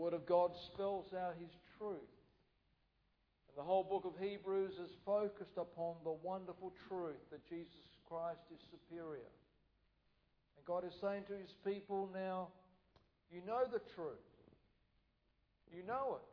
[0.00, 2.16] Word of God spells out His truth.
[3.48, 8.40] And the whole book of Hebrews is focused upon the wonderful truth that Jesus Christ
[8.50, 9.28] is superior.
[10.56, 12.48] And God is saying to His people now,
[13.30, 14.24] you know the truth.
[15.70, 16.30] You know it.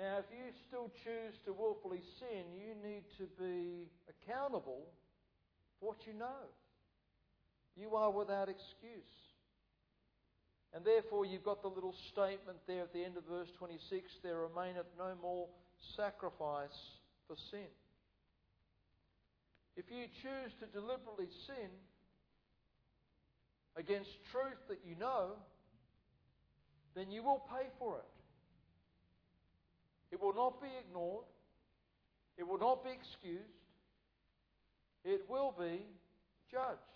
[0.00, 4.88] Now, if you still choose to willfully sin, you need to be accountable
[5.78, 6.48] for what you know.
[7.76, 9.23] You are without excuse.
[10.74, 14.38] And therefore, you've got the little statement there at the end of verse 26 there
[14.38, 15.46] remaineth no more
[15.96, 16.76] sacrifice
[17.28, 17.70] for sin.
[19.76, 21.70] If you choose to deliberately sin
[23.76, 25.30] against truth that you know,
[26.94, 28.04] then you will pay for it.
[30.12, 31.24] It will not be ignored.
[32.36, 33.42] It will not be excused.
[35.04, 35.82] It will be
[36.50, 36.93] judged.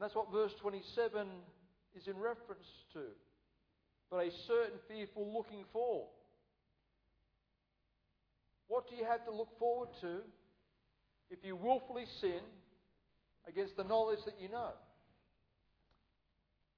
[0.00, 1.26] And that's what verse 27
[1.94, 3.00] is in reference to.
[4.10, 6.06] But a certain fearful looking for.
[8.66, 10.20] What do you have to look forward to
[11.30, 12.40] if you willfully sin
[13.46, 14.70] against the knowledge that you know?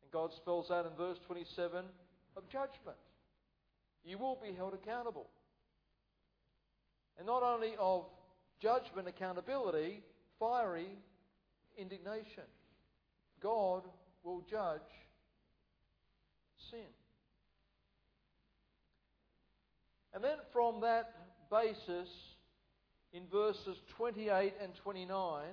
[0.03, 1.85] And God spells out in verse 27
[2.37, 2.99] of judgment.
[4.05, 5.29] You will be held accountable.
[7.19, 8.07] And not only of
[8.61, 10.03] judgment, accountability,
[10.41, 10.89] fiery
[11.79, 12.43] indignation.
[13.43, 13.83] God
[14.23, 14.81] will judge
[16.71, 16.81] sin.
[20.15, 21.15] And then from that
[21.51, 22.09] basis,
[23.13, 25.45] in verses 28 and 29,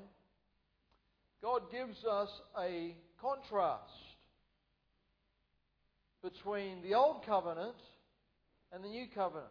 [1.42, 2.30] God gives us
[2.60, 3.94] a contrast
[6.24, 7.76] between the Old Covenant
[8.72, 9.48] and the New Covenant.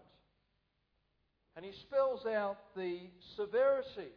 [1.57, 2.99] And he spells out the
[3.37, 4.13] severity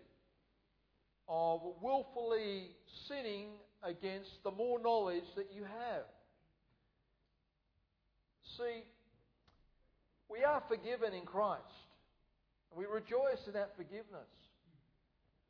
[1.28, 2.72] of willfully
[3.08, 3.48] sinning
[3.84, 6.04] against the more knowledge that you have.
[8.58, 8.84] See,
[10.30, 11.62] we are forgiven in Christ.
[12.72, 14.30] And we rejoice in that forgiveness.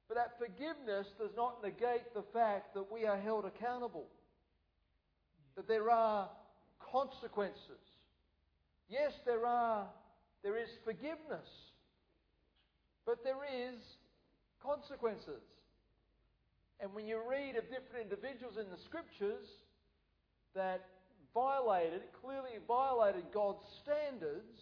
[0.08, 4.08] But that forgiveness does not negate the fact that we are held accountable.
[5.56, 6.30] That there are
[6.92, 7.80] consequences.
[8.90, 9.86] Yes, there are
[10.44, 11.48] there is forgiveness.
[13.06, 13.75] But there is
[14.63, 15.42] consequences.
[16.81, 19.46] And when you read of different individuals in the scriptures
[20.56, 20.81] that
[21.31, 24.58] violated, clearly violated God's standards,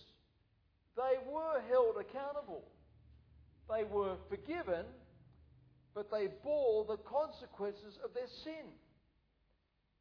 [0.97, 2.65] they were held accountable.
[3.69, 4.83] They were forgiven,
[5.95, 8.67] but they bore the consequences of their sin.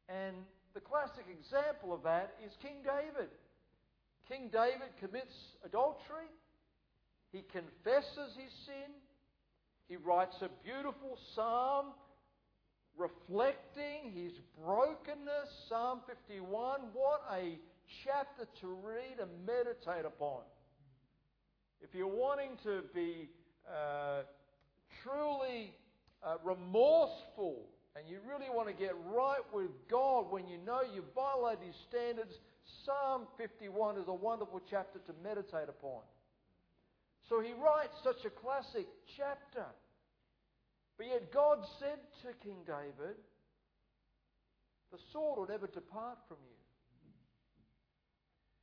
[0.09, 0.35] And
[0.73, 3.29] the classic example of that is King David.
[4.27, 6.27] King David commits adultery.
[7.31, 8.91] He confesses his sin.
[9.87, 11.93] He writes a beautiful psalm
[12.99, 15.49] reflecting his brokenness.
[15.69, 16.81] Psalm 51.
[16.93, 17.57] What a
[18.03, 20.41] chapter to read and meditate upon.
[21.81, 23.29] If you're wanting to be
[23.65, 24.23] uh,
[25.01, 25.73] truly
[26.21, 31.13] uh, remorseful and you really want to get right with God when you know you've
[31.15, 32.35] violated His standards,
[32.85, 36.01] Psalm 51 is a wonderful chapter to meditate upon.
[37.29, 39.65] So he writes such a classic chapter.
[40.99, 43.15] But yet God said to King David,
[44.91, 46.59] The sword will never depart from you.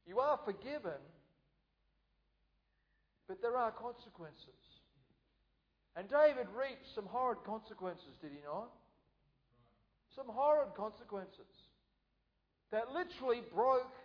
[0.06, 1.00] You are forgiven,
[3.26, 4.60] but there are consequences.
[5.96, 8.68] And David reaped some horrid consequences, did he not?
[10.14, 11.48] Some horrid consequences
[12.70, 13.96] that literally broke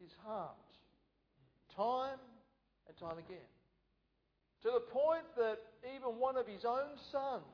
[0.00, 0.56] his heart
[1.76, 2.18] time
[2.88, 3.44] and time again.
[4.62, 5.58] To the point that
[5.94, 7.44] even one of his own sons,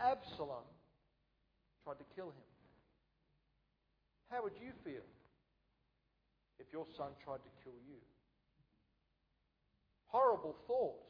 [0.00, 0.64] Absalom,
[1.84, 2.46] tried to kill him.
[4.30, 5.06] How would you feel
[6.58, 8.00] if your son tried to kill you?
[10.08, 11.02] Horrible thought.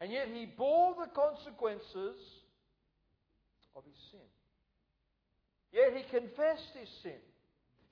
[0.00, 2.16] And yet he bore the consequences
[3.74, 4.28] of his sin.
[5.72, 7.20] Yet he confessed his sin.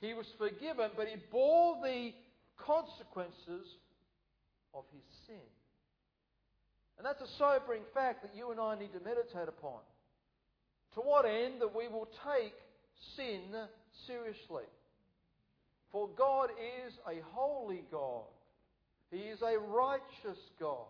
[0.00, 2.12] He was forgiven, but he bore the
[2.56, 3.66] consequences
[4.74, 5.48] of his sin.
[6.96, 9.80] And that's a sobering fact that you and I need to meditate upon.
[10.94, 11.60] To what end?
[11.60, 12.54] That we will take
[13.16, 13.40] sin
[14.06, 14.64] seriously.
[15.90, 18.24] For God is a holy God.
[19.10, 20.86] He is a righteous God.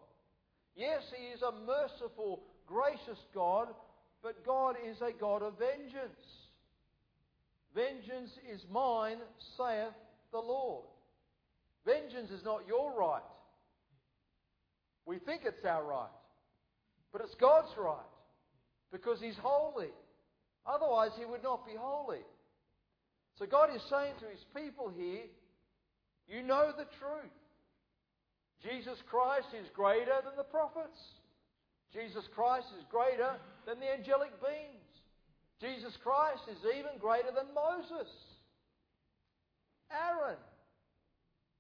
[0.77, 3.69] Yes, He is a merciful, gracious God,
[4.23, 6.25] but God is a God of vengeance.
[7.75, 9.19] Vengeance is mine,
[9.56, 9.93] saith
[10.33, 10.85] the Lord.
[11.85, 13.23] Vengeance is not your right.
[15.06, 16.09] We think it's our right.
[17.12, 17.99] But it's God's right
[18.91, 19.91] because He's holy
[20.67, 22.25] Otherwise, he would not be holy.
[23.39, 25.29] So God is saying to his people here,
[26.29, 27.37] you know the truth.
[28.62, 30.97] Jesus Christ is greater than the prophets.
[31.93, 33.37] Jesus Christ is greater
[33.67, 34.89] than the angelic beings.
[35.61, 38.09] Jesus Christ is even greater than Moses,
[39.93, 40.41] Aaron,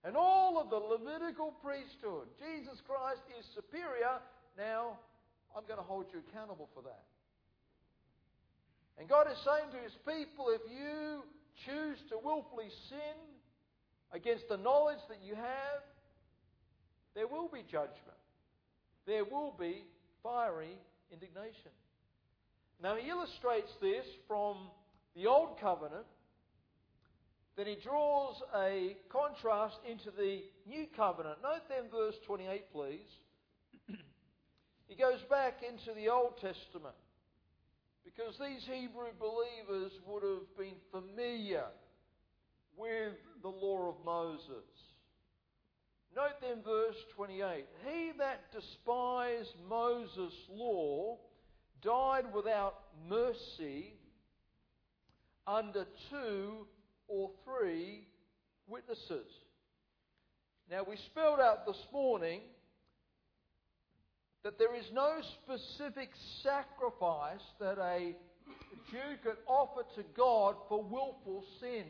[0.04, 2.28] and all of the Levitical priesthood.
[2.38, 4.20] Jesus Christ is superior.
[4.58, 4.98] Now,
[5.56, 7.04] I'm going to hold you accountable for that.
[8.98, 11.24] And God is saying to his people, if you
[11.66, 13.16] choose to willfully sin
[14.12, 15.82] against the knowledge that you have,
[17.14, 18.20] there will be judgment.
[19.06, 19.84] There will be
[20.22, 20.76] fiery
[21.12, 21.72] indignation.
[22.82, 24.56] Now he illustrates this from
[25.16, 26.06] the Old Covenant.
[27.56, 31.38] Then he draws a contrast into the New Covenant.
[31.42, 33.08] Note then verse 28, please.
[34.88, 36.96] he goes back into the Old Testament
[38.04, 41.66] because these Hebrew believers would have been familiar
[42.76, 44.66] with the law of Moses.
[46.16, 51.18] Note then verse 28 He that despised Moses' law
[51.82, 53.94] died without mercy
[55.46, 56.66] under two
[57.08, 58.06] or three
[58.66, 59.26] witnesses.
[60.70, 62.40] Now, we spelled out this morning
[64.42, 66.10] that there is no specific
[66.42, 68.14] sacrifice that a
[68.90, 71.84] Jew could offer to God for willful sin.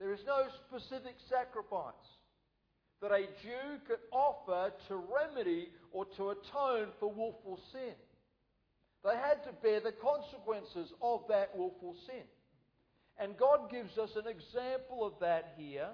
[0.00, 1.94] There is no specific sacrifice
[3.00, 7.94] that a Jew could offer to remedy or to atone for willful sin.
[9.04, 12.22] They had to bear the consequences of that willful sin.
[13.18, 15.88] And God gives us an example of that here,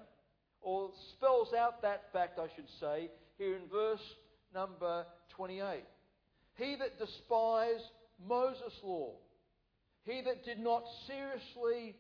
[0.61, 4.03] or spells out that fact, I should say, here in verse
[4.55, 5.05] number
[5.37, 5.85] 28.
[6.57, 7.85] He that despised
[8.27, 9.13] Moses' law,
[10.05, 11.95] he that did not seriously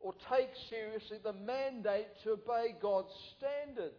[0.00, 3.94] or take seriously the mandate to obey God's standards,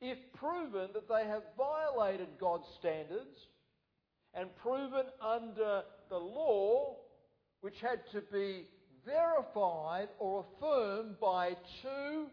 [0.00, 3.36] if proven that they have violated God's standards
[4.34, 6.96] and proven under the law,
[7.60, 8.66] which had to be
[9.08, 12.26] verified or affirmed by two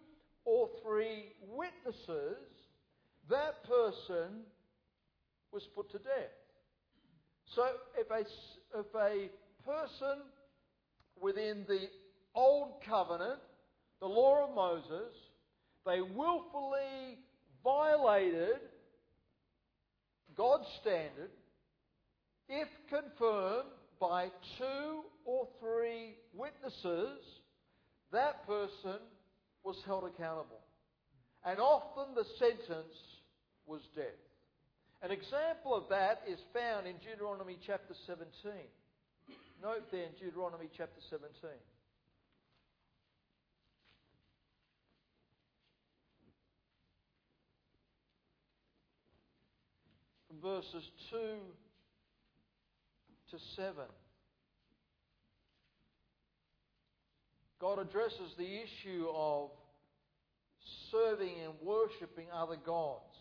[0.44, 2.38] or three witnesses,
[3.30, 4.44] that person
[5.52, 6.36] was put to death.
[7.56, 7.64] So
[7.98, 9.30] if a, if a
[9.66, 10.22] person
[11.20, 11.88] within the
[12.36, 13.40] Old Covenant,
[14.02, 15.14] the law of Moses,
[15.86, 17.20] they willfully
[17.64, 18.60] violated
[20.36, 21.32] God's standard,
[22.50, 23.70] if confirmed
[24.00, 24.28] by
[24.58, 25.04] two
[26.46, 27.20] witnesses,
[28.12, 29.02] that person
[29.64, 30.62] was held accountable.
[31.44, 32.94] And often the sentence
[33.66, 34.06] was death.
[35.02, 38.28] An example of that is found in Deuteronomy chapter 17.
[39.62, 41.30] Note then Deuteronomy chapter 17.
[50.28, 51.18] From verses 2
[53.32, 53.74] to 7.
[57.60, 59.50] God addresses the issue of
[60.92, 63.16] serving and worshipping other gods.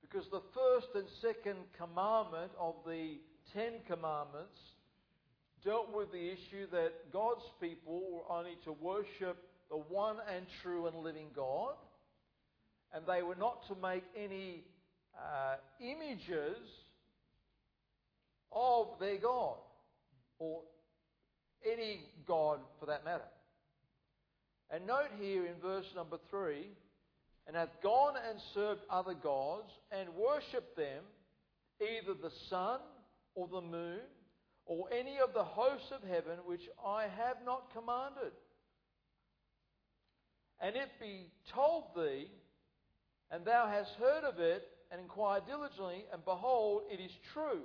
[0.00, 3.18] Because the first and second commandment of the
[3.52, 4.58] Ten Commandments
[5.64, 9.36] dealt with the issue that God's people were only to worship
[9.70, 11.74] the one and true and living God,
[12.94, 14.64] and they were not to make any
[15.14, 16.56] uh, images
[18.52, 19.56] of their God,
[20.38, 20.62] or
[21.64, 23.28] any God for that matter.
[24.70, 26.66] And note here in verse number 3
[27.46, 31.02] and hath gone and served other gods and worshipped them,
[31.80, 32.80] either the sun
[33.34, 34.00] or the moon
[34.66, 38.32] or any of the hosts of heaven which I have not commanded.
[40.60, 42.26] And it be told thee,
[43.30, 47.62] and thou hast heard of it, and inquired diligently, and behold, it is true.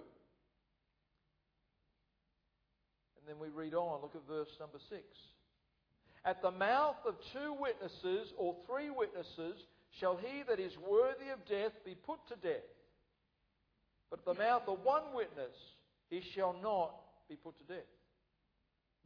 [3.23, 5.01] And then we read on, look at verse number 6.
[6.25, 11.45] At the mouth of two witnesses or three witnesses shall he that is worthy of
[11.47, 12.67] death be put to death.
[14.09, 15.55] But at the mouth of one witness
[16.09, 16.95] he shall not
[17.29, 17.87] be put to death.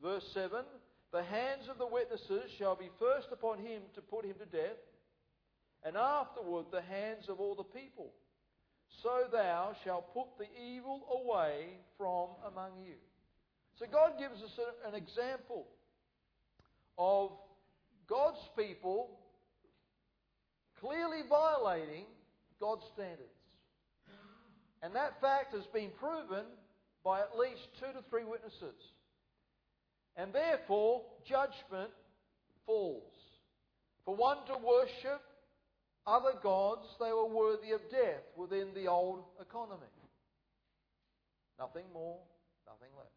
[0.02, 0.64] Verse 7
[1.12, 4.82] The hands of the witnesses shall be first upon him to put him to death,
[5.84, 8.14] and afterward the hands of all the people.
[9.04, 12.96] So thou shalt put the evil away from among you.
[13.80, 15.68] So God gives us an example
[16.98, 17.32] of
[18.10, 19.10] God's people
[20.80, 22.06] clearly violating
[22.60, 23.30] God's standards.
[24.82, 26.46] And that fact has been proven
[27.04, 28.78] by at least two to three witnesses.
[30.16, 31.92] And therefore, judgment
[32.66, 33.14] falls.
[34.06, 35.22] For one to worship
[36.06, 39.82] other gods, they were worthy of death within the old economy.
[41.60, 42.18] Nothing more,
[42.66, 43.17] nothing less.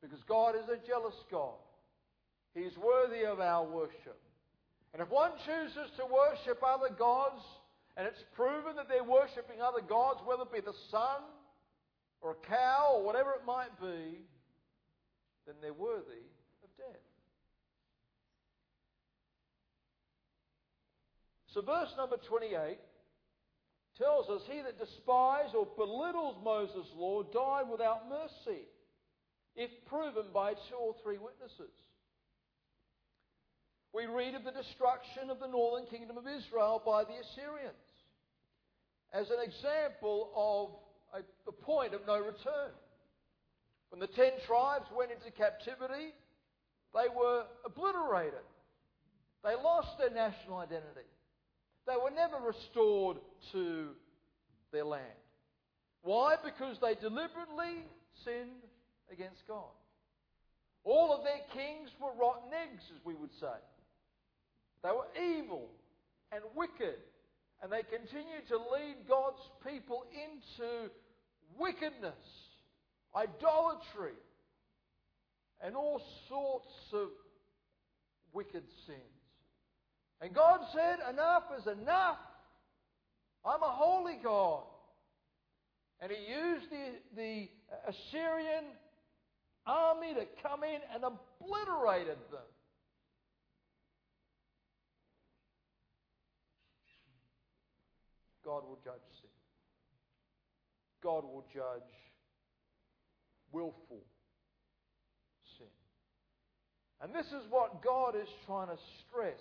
[0.00, 1.60] Because God is a jealous God.
[2.54, 4.18] He is worthy of our worship.
[4.92, 7.42] And if one chooses to worship other gods,
[7.96, 11.22] and it's proven that they're worshipping other gods, whether it be the sun
[12.20, 14.24] or a cow or whatever it might be,
[15.46, 16.24] then they're worthy
[16.62, 17.00] of death.
[21.54, 22.78] So, verse number 28
[23.98, 28.62] tells us he that despised or belittles Moses' law died without mercy,
[29.56, 31.72] if proven by two or three witnesses.
[33.92, 37.90] We read of the destruction of the northern kingdom of Israel by the Assyrians
[39.12, 42.70] as an example of a, a point of no return.
[43.90, 46.14] When the ten tribes went into captivity,
[46.94, 48.46] they were obliterated.
[49.42, 51.08] They lost their national identity.
[51.86, 53.16] They were never restored
[53.52, 53.88] to
[54.72, 55.04] their land.
[56.02, 56.36] Why?
[56.44, 57.84] Because they deliberately
[58.24, 58.62] sinned
[59.12, 59.74] against God.
[60.84, 63.58] All of their kings were rotten eggs, as we would say.
[64.82, 65.68] They were evil
[66.32, 66.96] and wicked,
[67.62, 70.90] and they continued to lead God's people into
[71.58, 72.24] wickedness,
[73.14, 74.16] idolatry,
[75.62, 77.08] and all sorts of
[78.32, 79.00] wicked sins.
[80.22, 82.18] And God said, Enough is enough.
[83.44, 84.62] I'm a holy God.
[86.00, 87.48] And He used the, the
[87.88, 88.64] Assyrian
[89.66, 92.40] army to come in and obliterated them.
[98.44, 99.30] God will judge sin.
[101.02, 101.82] God will judge
[103.52, 104.02] willful
[105.58, 105.66] sin.
[107.00, 109.40] And this is what God is trying to stress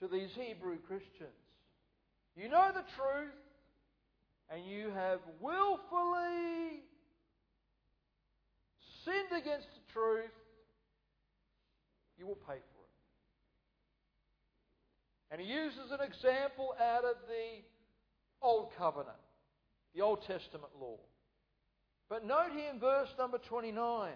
[0.00, 1.30] to these Hebrew Christians.
[2.36, 3.34] You know the truth,
[4.50, 6.82] and you have willfully
[9.04, 10.30] sinned against the truth,
[12.18, 12.92] you will pay for it.
[15.30, 17.62] And he uses an example out of the
[18.42, 19.16] Old Covenant,
[19.94, 20.98] the Old Testament law.
[22.08, 24.12] But note here in verse number 29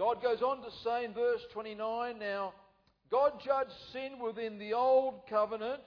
[0.00, 2.54] God goes on to say in verse 29 now,
[3.10, 5.82] God judged sin within the old covenant,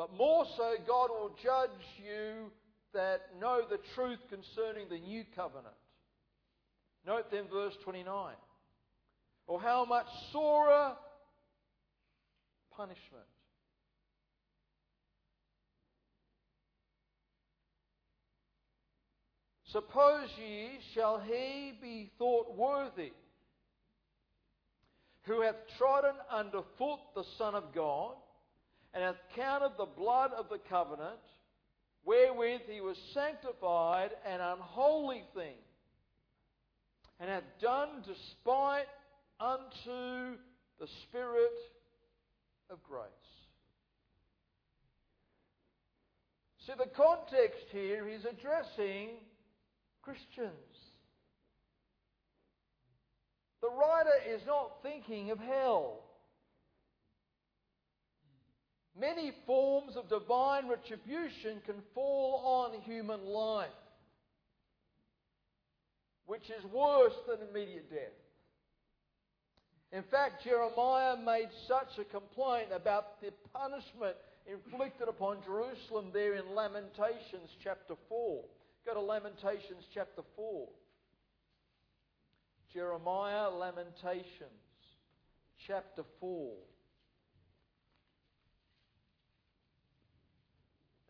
[0.00, 2.50] but more so, God will judge you
[2.94, 5.74] that know the truth concerning the new covenant.
[7.06, 8.32] Note then verse 29.
[9.46, 10.96] Or how much sorer
[12.74, 13.26] punishment
[19.66, 23.12] Suppose ye, shall he be thought worthy,
[25.24, 28.14] who hath trodden under foot the Son of God,
[28.92, 31.20] and hath counted the blood of the covenant,
[32.04, 35.56] wherewith he was sanctified, an unholy thing,
[37.20, 38.86] and hath done despite
[39.38, 40.36] unto
[40.78, 41.56] the Spirit
[42.70, 43.10] of grace.
[46.66, 49.10] See, the context here is addressing
[50.02, 50.52] Christians.
[53.62, 56.00] The writer is not thinking of hell.
[59.00, 63.68] Many forms of divine retribution can fall on human life,
[66.26, 68.12] which is worse than immediate death.
[69.92, 74.16] In fact, Jeremiah made such a complaint about the punishment
[74.46, 78.44] inflicted upon Jerusalem there in Lamentations chapter 4.
[78.86, 80.68] Go to Lamentations chapter 4.
[82.72, 84.50] Jeremiah, Lamentations
[85.66, 86.52] chapter 4.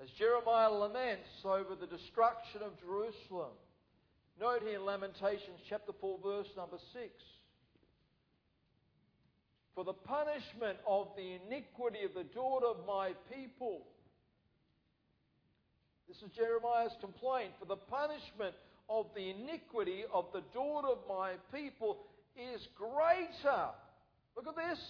[0.02, 3.52] As Jeremiah laments over the destruction of Jerusalem,
[4.40, 7.08] note here in Lamentations chapter 4, verse number 6.
[9.74, 13.82] For the punishment of the iniquity of the daughter of my people
[16.10, 17.52] this is Jeremiah's complaint.
[17.60, 18.56] For the punishment
[18.88, 21.98] of the iniquity of the daughter of my people
[22.34, 23.68] is greater.
[24.34, 24.80] Look at this.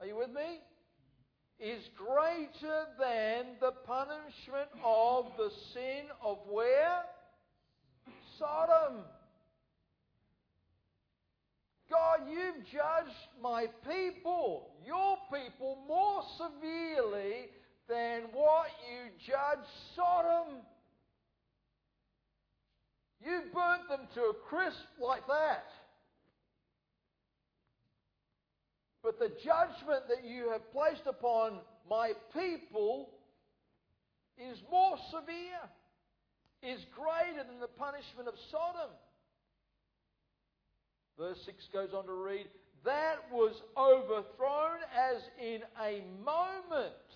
[0.00, 0.60] Are you with me?
[1.58, 7.02] Is greater than the punishment of the sin of where?
[8.38, 9.04] Sodom.
[11.90, 17.48] God, you've judged my people, your people, more severely
[17.88, 20.56] than what you judged Sodom.
[23.24, 25.64] You burnt them to a crisp like that.
[29.06, 33.10] But the judgment that you have placed upon my people
[34.36, 35.62] is more severe,
[36.60, 38.90] is greater than the punishment of Sodom.
[41.16, 42.48] Verse 6 goes on to read,
[42.84, 47.06] That was overthrown as in a moment,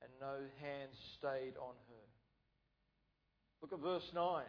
[0.00, 0.88] and no hand
[1.18, 2.06] stayed on her.
[3.60, 4.44] Look at verse 9.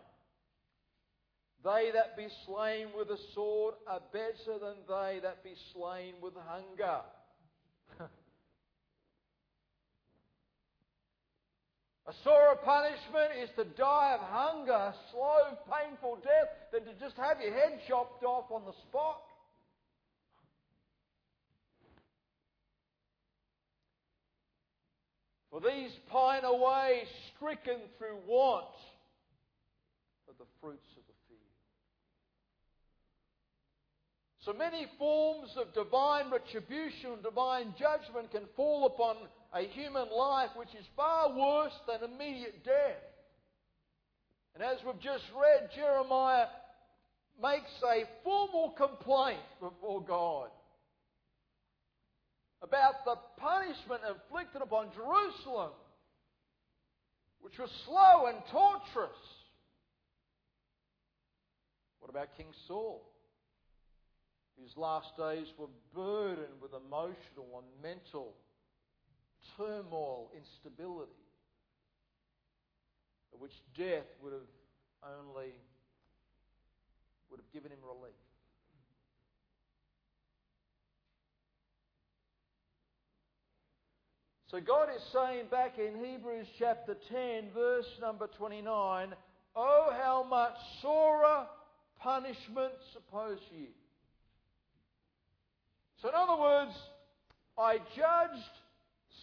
[1.64, 6.34] They that be slain with a sword are better than they that be slain with
[6.46, 7.00] hunger.
[12.08, 17.16] a sore punishment is to die of hunger, a slow, painful death, than to just
[17.16, 19.22] have your head chopped off on the spot.
[25.54, 27.04] For these pine away,
[27.36, 28.74] stricken through want
[30.28, 31.54] of the fruits of the field.
[34.46, 39.16] So many forms of divine retribution, divine judgment can fall upon
[39.54, 43.00] a human life which is far worse than immediate death.
[44.54, 46.48] And as we've just read, Jeremiah
[47.42, 50.50] makes a formal complaint before God
[52.62, 55.72] about the punishment inflicted upon Jerusalem,
[57.42, 59.18] which was slow and torturous.
[62.00, 63.13] What about King Saul?
[64.64, 68.34] Whose last days were burdened with emotional and mental
[69.58, 71.12] turmoil, instability,
[73.34, 74.42] of which death would have
[75.20, 75.52] only
[77.30, 78.16] would have given him relief.
[84.48, 89.14] So God is saying back in Hebrews chapter 10, verse number 29,
[89.58, 91.48] Oh, how much sorer
[92.00, 93.68] punishment suppose ye?
[96.04, 96.74] So, in other words,
[97.58, 98.52] I judged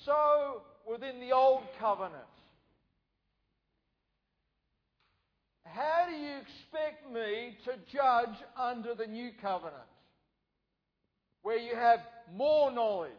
[0.07, 2.15] so within the old covenant.
[5.67, 9.77] How do you expect me to judge under the new covenant?
[11.43, 12.01] Where you have
[12.35, 13.11] more knowledge.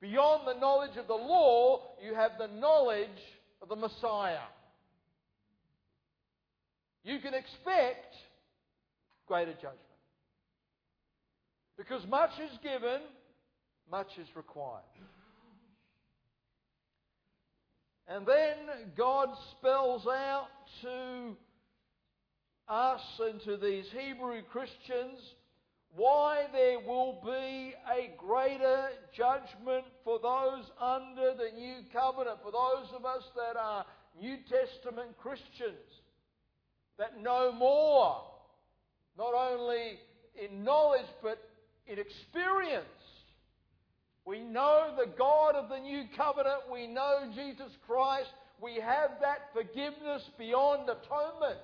[0.00, 3.08] Beyond the knowledge of the law, you have the knowledge
[3.60, 4.38] of the Messiah.
[7.02, 8.14] You can expect
[9.26, 9.83] greater judgment.
[11.76, 13.00] Because much is given,
[13.90, 14.82] much is required.
[18.06, 20.48] And then God spells out
[20.82, 21.36] to
[22.68, 25.20] us and to these Hebrew Christians
[25.96, 32.88] why there will be a greater judgment for those under the new covenant, for those
[32.94, 33.86] of us that are
[34.20, 36.02] New Testament Christians,
[36.98, 38.22] that know more,
[39.16, 39.98] not only
[40.42, 41.38] in knowledge but
[41.86, 42.84] in experience.
[44.24, 46.62] We know the God of the new covenant.
[46.72, 48.30] We know Jesus Christ.
[48.60, 51.60] We have that forgiveness beyond atonement.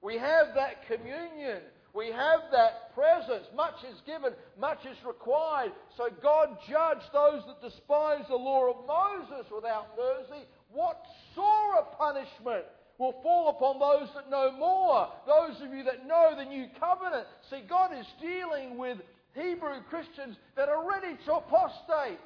[0.00, 1.60] We have that communion.
[1.94, 3.46] We have that presence.
[3.54, 5.72] Much is given, much is required.
[5.96, 10.44] So God judged those that despise the law of Moses without mercy.
[10.72, 12.64] What sort of punishment
[12.98, 15.08] will fall upon those that know more?
[15.26, 17.26] Those of you that know the new covenant.
[17.50, 18.98] See, God is dealing with
[19.34, 22.20] Hebrew Christians that are ready to apostate.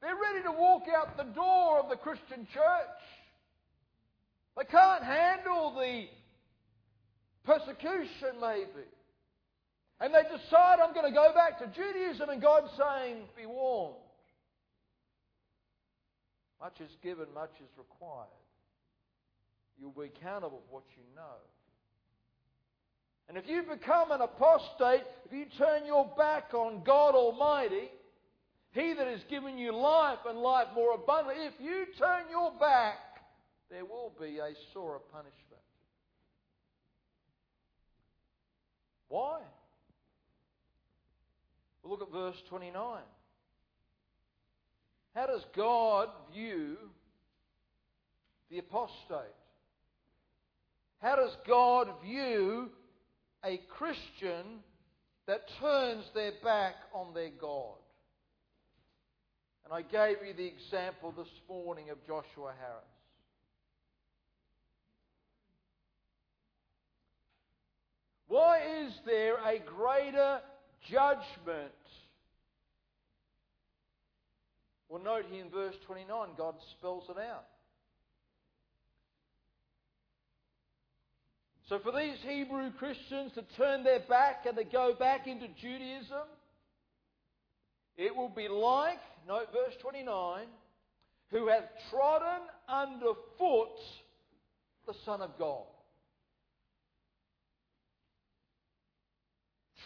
[0.00, 3.00] They're ready to walk out the door of the Christian church.
[4.56, 6.04] They can't handle the
[7.44, 8.86] persecution, maybe.
[10.00, 13.96] And they decide, I'm going to go back to Judaism, and God's saying, Be warned.
[16.60, 18.28] Much is given, much is required.
[19.80, 21.36] You'll be accountable for what you know.
[23.28, 27.90] And if you become an apostate, if you turn your back on God Almighty,
[28.72, 32.98] He that has given you life and life more abundantly, if you turn your back,
[33.70, 35.34] there will be a sore punishment.
[39.08, 39.40] Why?
[41.82, 43.00] Well, look at verse 29.
[45.14, 46.76] How does God view
[48.50, 49.34] the apostate?
[51.04, 52.70] How does God view
[53.44, 54.62] a Christian
[55.26, 57.76] that turns their back on their God.
[59.64, 62.84] And I gave you the example this morning of Joshua Harris.
[68.26, 70.40] Why is there a greater
[70.90, 71.72] judgment?
[74.88, 77.46] Well, note here in verse 29, God spells it out.
[81.68, 86.28] So, for these Hebrew Christians to turn their back and to go back into Judaism,
[87.96, 90.46] it will be like, note verse 29,
[91.30, 93.78] who have trodden underfoot
[94.86, 95.64] the Son of God.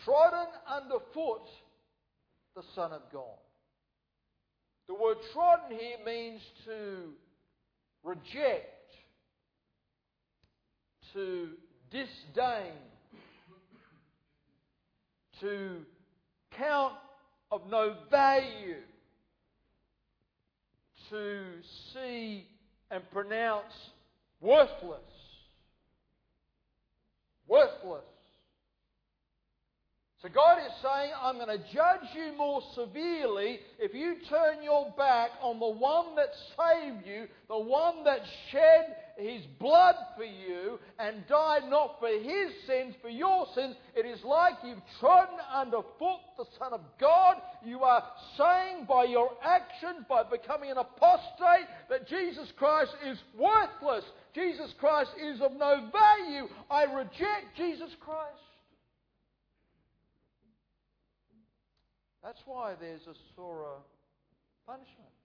[0.05, 1.47] Trodden underfoot
[2.57, 3.39] the Son of God.
[4.89, 7.11] The word trodden here means to
[8.03, 8.95] reject,
[11.13, 11.51] to
[11.91, 12.73] disdain,
[15.41, 15.79] to
[16.57, 16.95] count
[17.51, 18.77] of no value,
[21.11, 21.45] to
[21.93, 22.47] see
[22.91, 23.73] and pronounce
[24.41, 25.01] worthless.
[27.47, 28.05] Worthless.
[30.21, 34.93] So God is saying, I'm going to judge you more severely if you turn your
[34.99, 38.21] back on the one that saved you, the one that
[38.51, 43.75] shed his blood for you and died not for his sins, for your sins.
[43.97, 47.37] It is like you've trodden underfoot the Son of God.
[47.65, 48.05] You are
[48.37, 54.05] saying by your actions, by becoming an apostate, that Jesus Christ is worthless.
[54.35, 56.49] Jesus Christ is of no value.
[56.71, 58.39] I reject Jesus Christ.
[62.23, 63.79] That's why there's a sorer
[64.67, 65.18] punishment.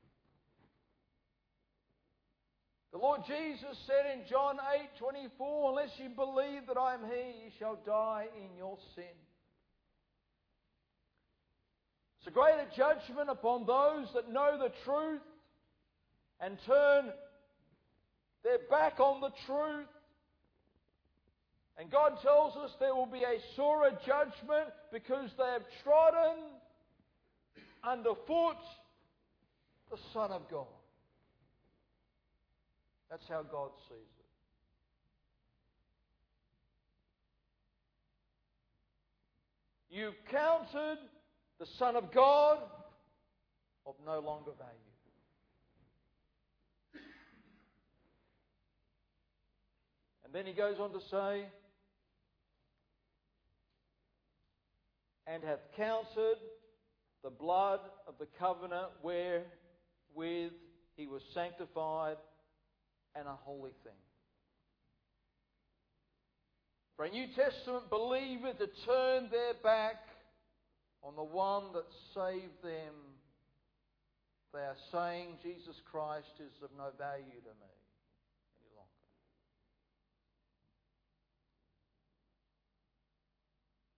[2.94, 7.50] The Lord Jesus said in John 8:24, "Unless you believe that I am He, you
[7.58, 9.18] shall die in your sin."
[12.20, 15.24] It's a greater judgment upon those that know the truth
[16.40, 17.12] and turn
[18.44, 19.90] their back on the truth.
[21.78, 26.38] And God tells us there will be a sorer judgment because they have trodden
[27.84, 28.58] underfoot
[29.90, 30.83] the Son of God.
[33.10, 34.24] That's how God sees it.
[39.90, 40.98] You've counted
[41.60, 42.58] the Son of God
[43.86, 44.74] of no longer value.
[50.26, 51.46] And then he goes on to say,
[55.28, 56.38] and hath counted
[57.24, 60.54] the blood of the covenant wherewith
[60.96, 62.18] he was sanctified
[63.16, 63.94] and a holy thing.
[66.96, 69.96] For a New Testament believer to turn their back
[71.04, 72.94] on the one that saved them,
[74.54, 77.74] they are saying Jesus Christ is of no value to me
[78.62, 78.90] any longer.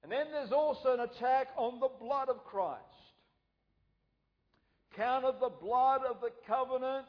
[0.04, 2.82] And then there's also an attack on the blood of Christ
[4.96, 7.08] Count of the blood of the covenant,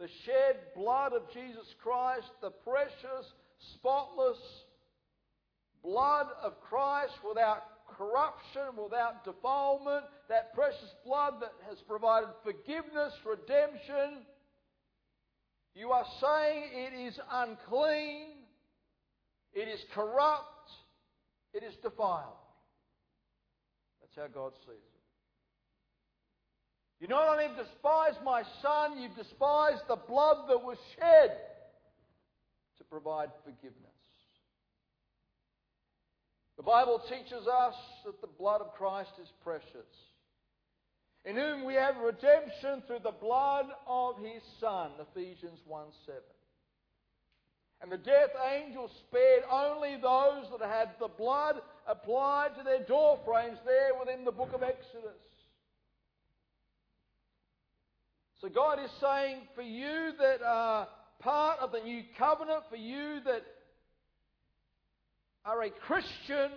[0.00, 3.26] the shed blood of Jesus Christ, the precious,
[3.76, 4.38] spotless
[5.84, 7.62] blood of Christ without
[7.98, 14.24] corruption, without defilement, that precious blood that has provided forgiveness, redemption.
[15.74, 18.28] You are saying it is unclean,
[19.52, 20.70] it is corrupt,
[21.52, 22.40] it is defiled.
[24.00, 24.89] That's how God sees it.
[27.00, 31.36] You not only have despised my son, you've despised the blood that was shed
[32.76, 33.76] to provide forgiveness.
[36.58, 39.88] The Bible teaches us that the blood of Christ is precious,
[41.24, 46.20] in whom we have redemption through the blood of his Son, Ephesians 1 7.
[47.80, 53.56] And the death angel spared only those that had the blood applied to their doorframes
[53.64, 55.16] there within the book of Exodus.
[58.40, 63.20] So God is saying for you that are part of the new covenant, for you
[63.26, 63.42] that
[65.44, 66.50] are a Christian,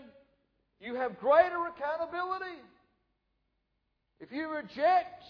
[0.79, 2.57] you have greater accountability.
[4.21, 5.23] If you reject,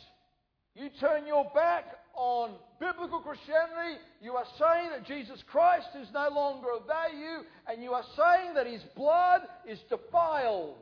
[0.76, 1.86] you turn your back
[2.16, 7.82] on biblical Christianity, you are saying that Jesus Christ is no longer of value, and
[7.82, 10.76] you are saying that his blood is defiled.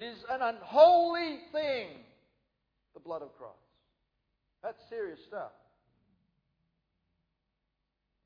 [0.00, 1.88] It is an unholy thing,
[2.94, 3.54] the blood of Christ.
[4.62, 5.52] That's serious stuff.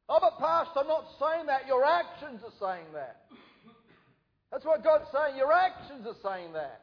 [0.09, 1.67] Oh, but Pastor, I'm not saying that.
[1.67, 3.27] Your actions are saying that.
[4.53, 5.37] That's what God's saying.
[5.37, 6.81] Your actions are saying that.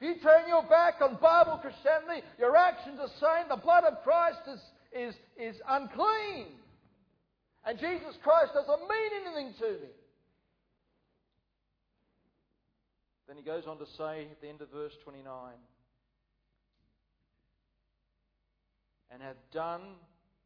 [0.00, 4.02] If you turn your back on Bible Christianity, your actions are saying the blood of
[4.02, 4.60] Christ is,
[4.96, 6.56] is, is unclean.
[7.66, 9.88] And Jesus Christ doesn't mean anything to me.
[13.26, 15.52] Then he goes on to say at the end of verse 29
[19.10, 19.80] and have done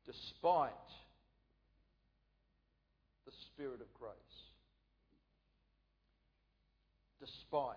[0.07, 0.71] despite
[3.27, 4.12] the Spirit of grace.
[7.19, 7.77] Despite.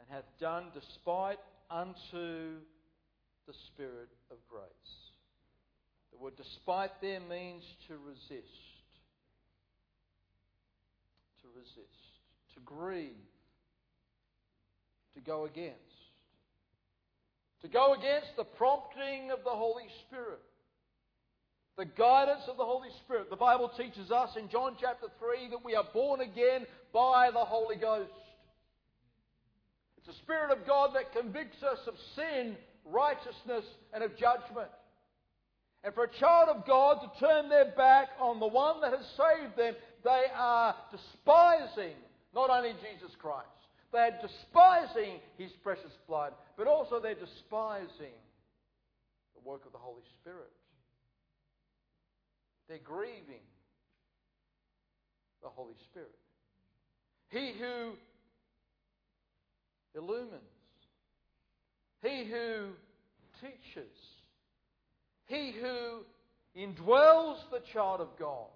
[0.00, 1.38] And hath done despite
[1.70, 2.60] unto
[3.46, 4.62] the Spirit of grace.
[6.12, 8.75] The word despite there means to resist.
[11.56, 11.96] Resist.
[12.54, 13.16] To grieve.
[15.14, 15.80] To go against.
[17.62, 20.42] To go against the prompting of the Holy Spirit.
[21.78, 23.30] The guidance of the Holy Spirit.
[23.30, 27.44] The Bible teaches us in John chapter 3 that we are born again by the
[27.44, 28.10] Holy Ghost.
[29.96, 33.64] It's the Spirit of God that convicts us of sin, righteousness,
[33.94, 34.68] and of judgment.
[35.84, 39.06] And for a child of God to turn their back on the one that has
[39.16, 39.74] saved them,
[40.06, 41.96] they are despising
[42.32, 43.48] not only Jesus Christ,
[43.92, 48.14] they're despising His precious blood, but also they're despising
[49.34, 50.52] the work of the Holy Spirit.
[52.68, 53.42] They're grieving
[55.42, 56.14] the Holy Spirit.
[57.30, 57.92] He who
[59.96, 60.40] illumines,
[62.02, 62.68] He who
[63.40, 63.92] teaches,
[65.26, 66.02] He who
[66.56, 68.46] indwells the child of God,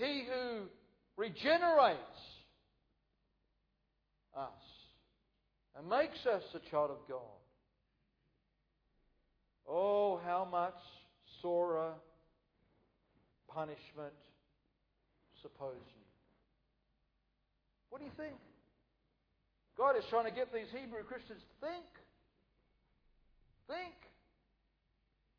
[0.00, 0.62] He who
[1.18, 1.98] regenerates
[4.34, 4.48] us
[5.76, 7.20] and makes us a child of God.
[9.68, 10.78] Oh, how much
[11.42, 11.92] sorer
[13.46, 14.14] punishment
[15.42, 16.06] suppose you?
[17.90, 18.38] What do you think?
[19.76, 21.84] God is trying to get these Hebrew Christians to think.
[23.68, 23.94] Think.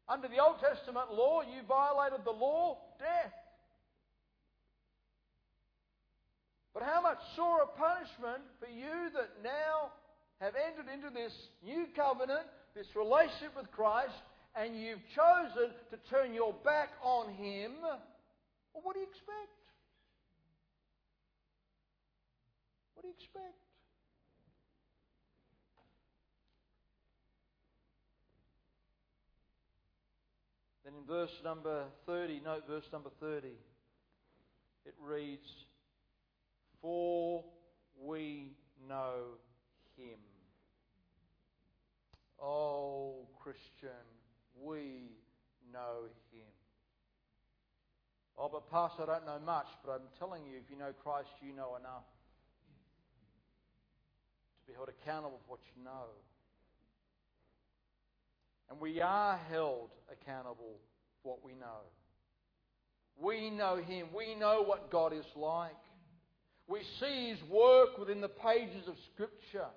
[0.08, 3.34] Under the Old Testament law, you violated the law, death.
[6.74, 9.92] But how much sorer punishment for you that now
[10.40, 14.16] have entered into this new covenant, this relationship with Christ,
[14.56, 17.74] and you've chosen to turn your back on Him?
[17.82, 19.52] Well, what do you expect?
[22.96, 23.60] What do you expect?
[30.86, 33.50] Then in verse number 30, note verse number 30,
[34.86, 35.48] it reads,
[36.82, 37.44] For
[38.04, 38.54] we
[38.88, 39.38] know
[39.98, 40.18] him.
[42.42, 43.90] Oh, Christian,
[44.60, 45.12] we
[45.72, 46.48] know him.
[48.38, 51.30] Oh, but Pastor, I don't know much, but I'm telling you, if you know Christ,
[51.46, 52.08] you know enough
[54.60, 56.08] to be held accountable for what you know.
[58.70, 60.80] And we are held accountable
[61.22, 61.86] for what we know.
[63.22, 64.08] We know Him.
[64.16, 65.76] We know what God is like.
[66.68, 69.68] We see His work within the pages of Scripture.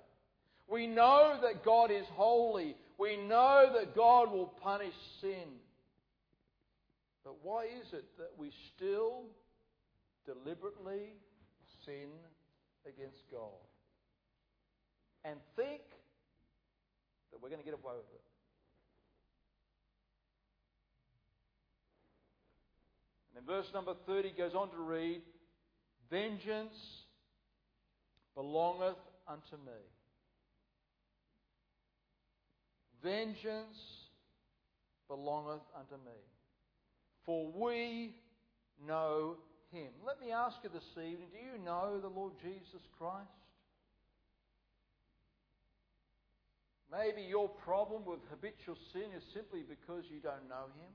[0.67, 2.75] We know that God is holy.
[2.97, 5.59] We know that God will punish sin.
[7.23, 9.23] But why is it that we still
[10.25, 11.13] deliberately
[11.85, 12.09] sin
[12.87, 13.49] against God
[15.23, 15.81] and think
[17.31, 18.21] that we're going to get away with it?
[23.35, 25.21] And then verse number 30 goes on to read,
[26.09, 26.75] Vengeance
[28.35, 29.81] belongeth unto me.
[33.03, 33.77] Vengeance
[35.07, 36.19] belongeth unto me.
[37.25, 38.15] For we
[38.85, 39.37] know
[39.71, 39.89] him.
[40.05, 43.29] Let me ask you this evening do you know the Lord Jesus Christ?
[46.91, 50.93] Maybe your problem with habitual sin is simply because you don't know him.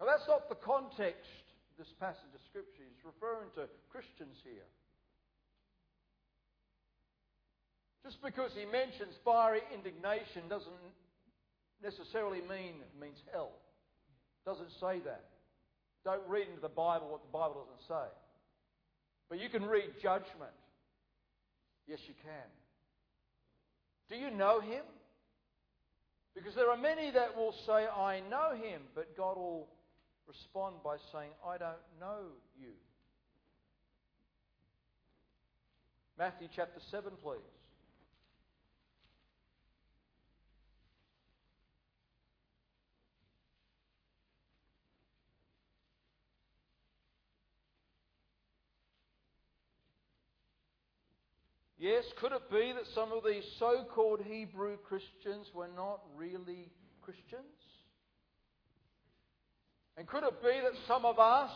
[0.00, 1.43] Now, that's not the context
[1.78, 2.86] this passage of Scripture.
[2.86, 4.68] He's referring to Christians here.
[8.04, 10.84] Just because he mentions fiery indignation doesn't
[11.82, 13.52] necessarily mean it means hell.
[14.44, 15.24] Doesn't say that.
[16.04, 18.08] Don't read into the Bible what the Bible doesn't say.
[19.30, 20.52] But you can read judgment.
[21.86, 22.48] Yes, you can.
[24.10, 24.84] Do you know him?
[26.34, 29.68] Because there are many that will say, I know him, but God will
[30.28, 32.72] respond by saying, I don't know you.
[36.18, 37.40] Matthew chapter 7, please.
[51.84, 56.70] Yes, could it be that some of these so called Hebrew Christians were not really
[57.02, 57.44] Christians?
[59.96, 61.50] And could it be that some of us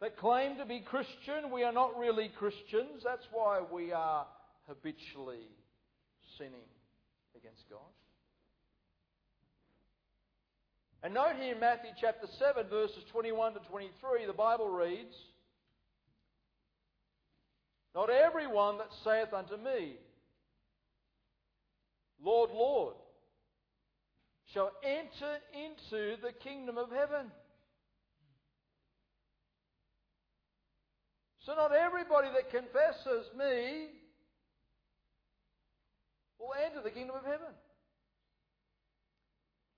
[0.00, 3.02] that claim to be Christian, we are not really Christians?
[3.04, 4.26] That's why we are
[4.66, 5.46] habitually
[6.38, 6.66] sinning
[7.36, 7.80] against God.
[11.02, 15.14] And note here in Matthew chapter 7, verses 21 to 23, the Bible reads,
[17.94, 19.94] Not everyone that saith unto me,
[22.22, 22.94] Lord, Lord,
[24.52, 27.30] shall enter into the kingdom of heaven.
[31.46, 33.88] So, not everybody that confesses me
[36.38, 37.54] will enter the kingdom of heaven.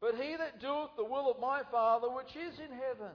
[0.00, 3.14] But he that doeth the will of my Father which is in heaven.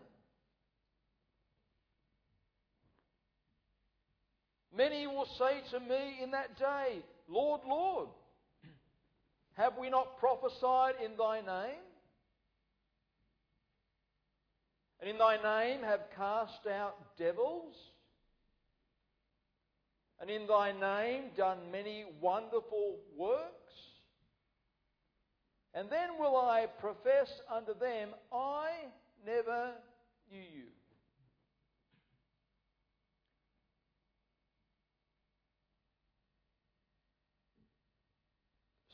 [4.75, 8.09] Many will say to me in that day, Lord, Lord,
[9.57, 11.81] have we not prophesied in thy name?
[14.99, 17.75] And in thy name have cast out devils?
[20.21, 23.73] And in thy name done many wonderful works?
[25.73, 28.69] And then will I profess unto them, I
[29.25, 29.71] never
[30.31, 30.76] knew you.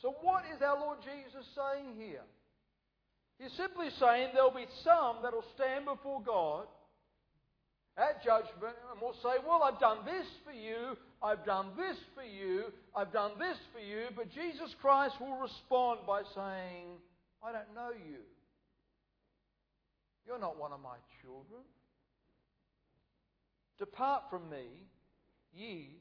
[0.03, 2.27] So, what is our Lord Jesus saying here?
[3.39, 6.67] He's simply saying there'll be some that'll stand before God
[7.95, 12.23] at judgment and will say, Well, I've done this for you, I've done this for
[12.23, 16.99] you, I've done this for you, but Jesus Christ will respond by saying,
[17.41, 18.19] I don't know you.
[20.27, 21.63] You're not one of my children.
[23.79, 24.67] Depart from me,
[25.55, 25.95] ye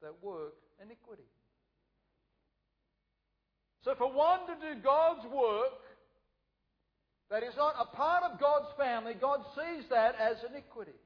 [0.00, 1.28] that work iniquity.
[3.84, 5.80] So, for one to do God's work
[7.30, 10.98] that is not a part of God's family, God sees that as iniquity.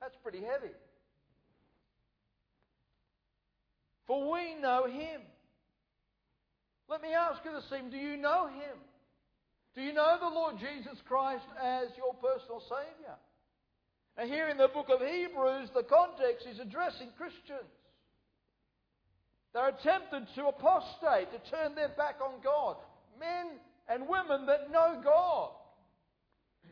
[0.00, 0.74] That's pretty heavy.
[4.06, 5.22] For we know Him.
[6.88, 8.78] Let me ask you this evening do you know Him?
[9.74, 13.16] Do you know the Lord Jesus Christ as your personal Saviour?
[14.18, 17.72] Now, here in the book of Hebrews, the context is addressing Christians.
[19.54, 22.76] They're tempted to apostate, to turn their back on God.
[23.20, 25.50] Men and women that know God.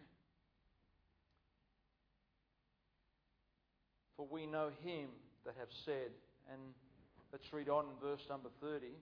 [4.16, 5.08] For we know him
[5.44, 6.10] that have said,
[6.50, 6.60] and
[7.32, 8.92] let's read on in verse number 30 of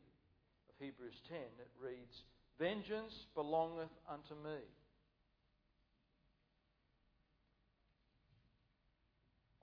[0.80, 1.38] Hebrews 10.
[1.38, 2.22] It reads,
[2.58, 4.58] Vengeance belongeth unto me.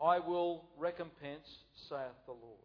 [0.01, 1.47] I will recompense,
[1.89, 2.64] saith the Lord.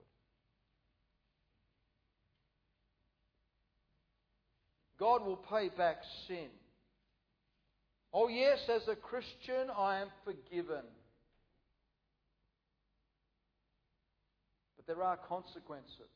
[5.01, 5.97] God will pay back
[6.29, 6.49] sin.
[8.13, 10.85] Oh, yes, as a Christian, I am forgiven.
[14.77, 16.13] But there are consequences.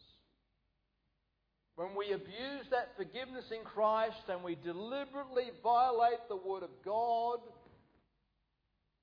[1.77, 7.39] When we abuse that forgiveness in Christ and we deliberately violate the Word of God,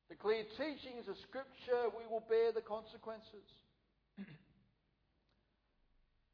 [0.10, 3.48] the clear teachings of Scripture, we will bear the consequences.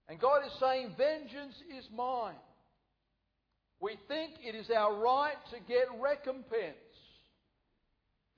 [0.09, 2.35] and God is saying, Vengeance is mine.
[3.79, 6.75] We think it is our right to get recompense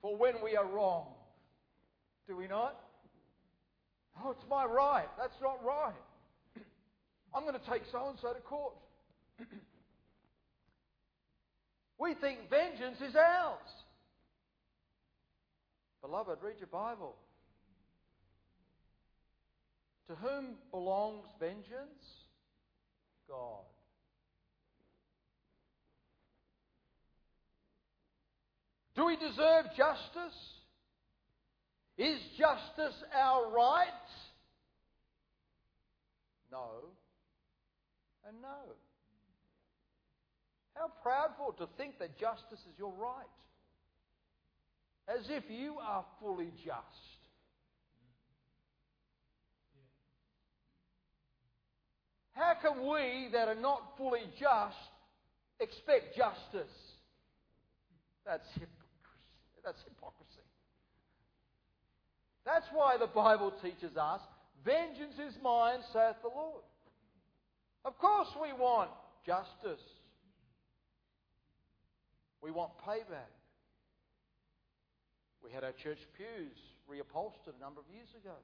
[0.02, 1.06] for when we are wrong.
[2.28, 2.76] Do we not?
[4.22, 5.08] Oh, it's my right.
[5.18, 5.94] That's not right.
[7.34, 8.74] I'm going to take so and so to court.
[11.98, 13.58] we think vengeance is ours.
[16.02, 17.14] Beloved, read your Bible.
[20.08, 22.04] To whom belongs vengeance?
[23.28, 23.64] God.
[28.96, 30.38] Do we deserve justice?
[31.96, 33.86] Is justice our right?
[36.50, 36.68] No.
[38.26, 38.74] And no.
[40.74, 43.26] How proudful to think that justice is your right.
[45.08, 47.10] As if you are fully just.
[52.32, 54.76] How can we that are not fully just
[55.60, 56.72] expect justice?
[58.24, 58.46] That's
[59.64, 60.46] that's hypocrisy.
[62.44, 64.20] That's why the Bible teaches us
[64.64, 66.64] vengeance is mine, saith the Lord.
[67.84, 68.90] Of course, we want
[69.26, 69.84] justice,
[72.42, 73.32] we want payback.
[75.42, 76.58] We had our church pews
[76.90, 78.36] reupholstered a number of years ago.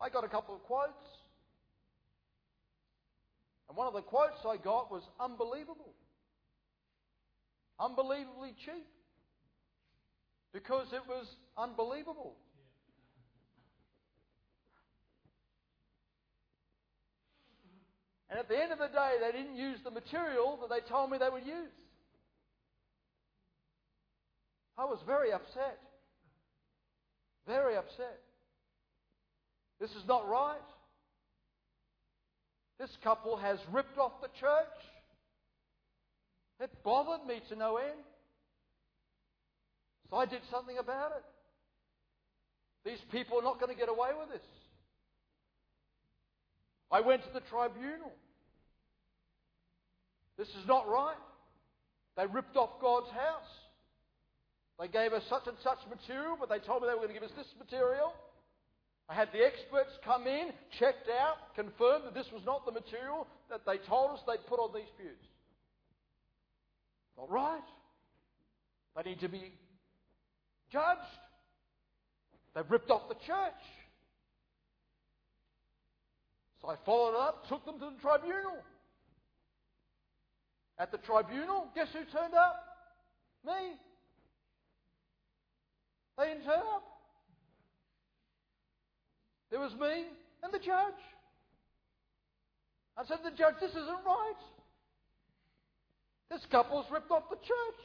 [0.00, 1.04] I got a couple of quotes.
[3.68, 5.94] And one of the quotes I got was unbelievable.
[7.80, 8.86] Unbelievably cheap.
[10.52, 11.26] Because it was
[11.56, 12.36] unbelievable.
[18.28, 21.10] And at the end of the day, they didn't use the material that they told
[21.10, 21.72] me they would use.
[24.78, 25.78] I was very upset.
[27.46, 28.20] Very upset.
[29.80, 30.56] This is not right.
[32.78, 34.78] This couple has ripped off the church.
[36.60, 38.04] It bothered me to no end.
[40.10, 41.24] So I did something about it.
[42.84, 44.46] These people are not going to get away with this.
[46.90, 48.12] I went to the tribunal.
[50.36, 51.20] This is not right.
[52.16, 53.52] They ripped off God's house.
[54.80, 57.20] They gave us such and such material, but they told me they were going to
[57.20, 58.12] give us this material.
[59.08, 63.26] I had the experts come in, checked out, confirmed that this was not the material
[63.50, 65.20] that they told us they'd put on these pews.
[67.16, 67.60] Not right.
[68.96, 69.52] They need to be
[70.72, 71.00] judged.
[72.54, 73.62] They've ripped off the church.
[76.60, 78.58] So I followed up, took them to the tribunal.
[80.78, 82.56] At the tribunal, guess who turned up?
[83.46, 83.52] Me.
[86.18, 86.82] They didn't turn up.
[89.50, 90.04] There was me
[90.42, 91.00] and the judge.
[92.96, 94.34] I said to the judge, this isn't right.
[96.30, 97.82] This couple's ripped off the church.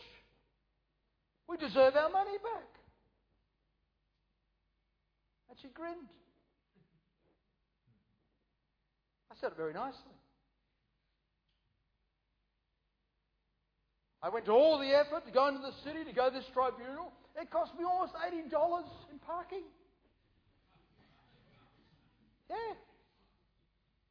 [1.49, 2.69] We deserve our money back.
[5.49, 6.09] And she grinned.
[9.31, 10.15] I said it very nicely.
[14.21, 16.45] I went to all the effort to go into the city, to go to this
[16.53, 17.13] tribunal.
[17.39, 18.49] It cost me almost $80
[19.11, 19.63] in parking.
[22.49, 22.55] Yeah.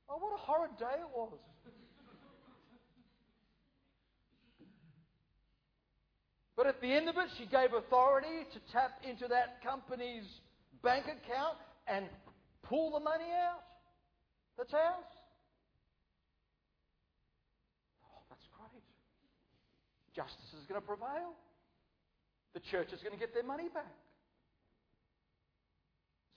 [0.09, 1.33] Oh, what a horrid day it was.
[6.57, 10.25] But at the end of it, she gave authority to tap into that company's
[10.83, 12.07] bank account and
[12.63, 13.63] pull the money out.
[14.57, 15.11] That's ours.
[18.07, 18.83] Oh, that's great.
[20.15, 21.35] Justice is going to prevail.
[22.55, 23.91] The church is going to get their money back.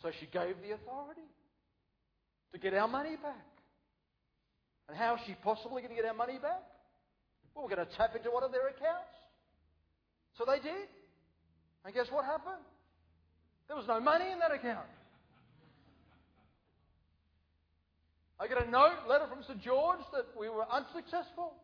[0.01, 1.29] So she gave the authority
[2.53, 3.45] to get our money back.
[4.89, 6.63] And how is she possibly going to get our money back?
[7.53, 9.16] Well, we're going to tap into one of their accounts.
[10.37, 10.87] So they did.
[11.83, 12.63] And guess what happened?
[13.67, 14.85] There was no money in that account.
[18.39, 21.57] I get a note, letter from Sir George that we were unsuccessful.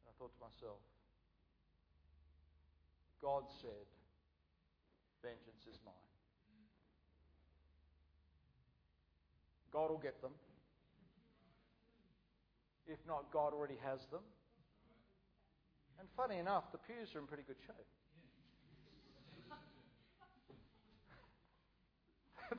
[0.00, 0.80] And I thought to myself,
[3.20, 3.86] God said,
[5.22, 5.94] vengeance is mine.
[9.70, 10.32] God will get them.
[12.92, 14.20] If not, God already has them.
[15.98, 17.88] And funny enough, the pews are in pretty good shape.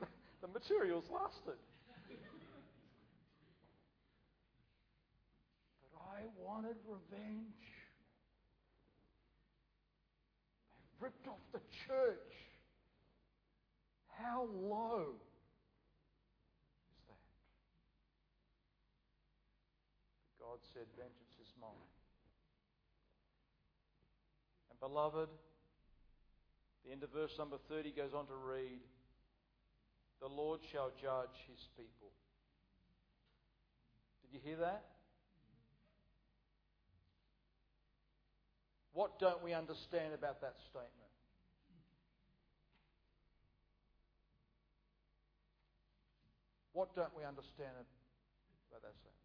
[0.42, 1.54] the materials lasted.
[5.92, 7.62] But I wanted revenge.
[10.74, 12.34] They ripped off the church.
[14.18, 15.14] How low
[20.54, 21.90] God said, Vengeance is mine.
[24.70, 25.28] And beloved,
[26.86, 28.78] the end of verse number 30 goes on to read,
[30.20, 32.14] The Lord shall judge his people.
[34.22, 34.84] Did you hear that?
[38.92, 41.10] What don't we understand about that statement?
[46.72, 47.74] What don't we understand
[48.70, 49.23] about that statement?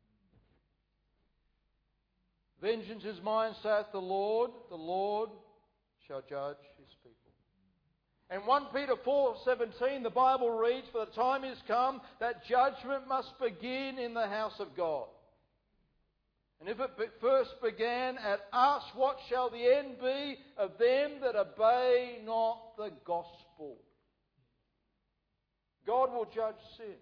[2.61, 4.51] Vengeance is mine, saith the Lord.
[4.69, 5.29] The Lord
[6.07, 7.15] shall judge his people.
[8.29, 13.39] And 1 Peter 4:17 the Bible reads for the time is come that judgment must
[13.39, 15.07] begin in the house of God.
[16.59, 21.35] And if it first began at us what shall the end be of them that
[21.35, 23.77] obey not the gospel?
[25.87, 26.97] God will judge sin.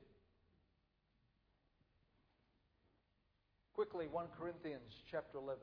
[3.77, 5.61] Quickly, 1 Corinthians chapter 11.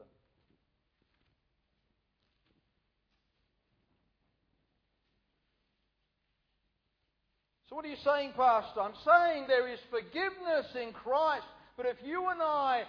[7.68, 8.82] So, what are you saying, Pastor?
[8.82, 11.42] I'm saying there is forgiveness in Christ,
[11.76, 12.84] but if you and I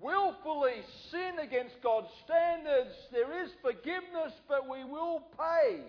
[0.00, 5.80] willfully sin against God's standards, there is forgiveness, but we will pay.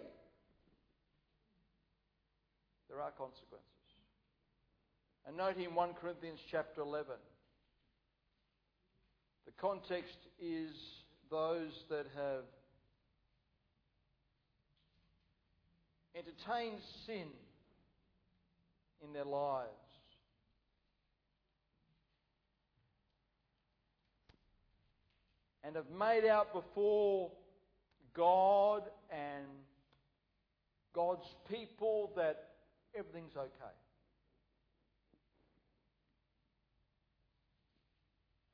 [2.89, 3.61] There are consequences.
[5.27, 7.34] And note in 1 Corinthians chapter 11, the
[9.59, 10.75] context is
[11.29, 12.43] those that have
[16.15, 17.27] entertained sin
[19.03, 19.69] in their lives.
[25.63, 27.31] And have made out before
[28.13, 29.45] God and
[30.93, 32.49] God's people that
[32.95, 33.73] everything's okay.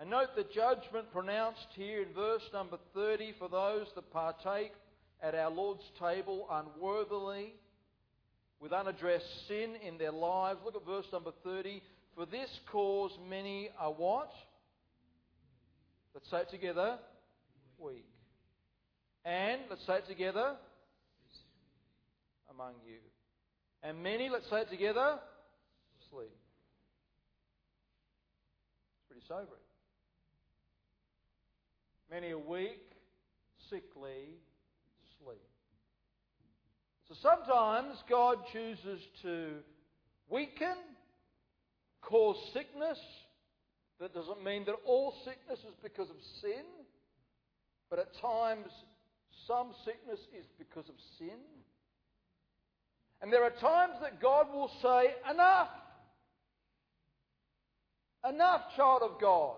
[0.01, 4.71] And note the judgment pronounced here in verse number 30 for those that partake
[5.21, 7.53] at our Lord's table unworthily,
[8.59, 10.59] with unaddressed sin in their lives.
[10.65, 11.83] Look at verse number 30.
[12.15, 14.31] For this cause many are what?
[16.15, 16.97] Let's say it together.
[17.77, 18.07] Weak.
[19.23, 20.55] And, let's say it together.
[22.49, 22.97] Among you.
[23.83, 25.19] And many, let's say it together.
[26.09, 26.31] Sleep.
[28.97, 29.60] It's pretty sobering.
[32.11, 32.91] Many a weak,
[33.69, 34.35] sickly,
[35.17, 35.39] sleep.
[37.07, 39.51] So sometimes God chooses to
[40.29, 40.75] weaken,
[42.01, 42.99] cause sickness.
[44.01, 46.65] That doesn't mean that all sickness is because of sin,
[47.89, 48.67] but at times
[49.47, 51.39] some sickness is because of sin.
[53.21, 55.69] And there are times that God will say, Enough!
[58.27, 59.55] Enough, child of God.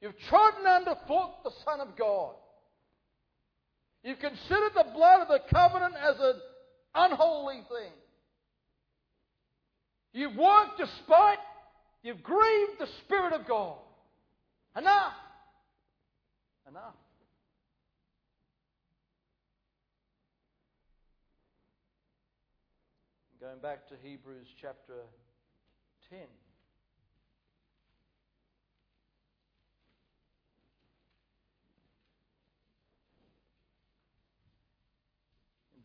[0.00, 2.34] You've trodden underfoot the Son of God.
[4.04, 6.34] You've considered the blood of the covenant as an
[6.94, 7.92] unholy thing.
[10.12, 11.38] You've worked despite,
[12.02, 13.78] you've grieved the Spirit of God.
[14.76, 15.14] Enough!
[16.68, 16.94] Enough.
[23.40, 24.94] Going back to Hebrews chapter
[26.10, 26.18] 10.